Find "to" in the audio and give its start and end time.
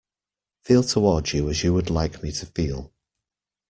2.31-2.47